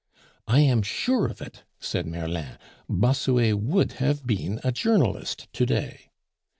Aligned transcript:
"I 0.47 0.61
am 0.61 0.81
sure 0.81 1.27
of 1.27 1.43
it," 1.43 1.63
said 1.79 2.07
Merlin. 2.07 2.57
"Bossuet 2.89 3.53
would 3.59 3.91
have 4.01 4.25
been 4.25 4.59
a 4.63 4.71
journalist 4.71 5.47
to 5.53 5.63
day." 5.67 6.09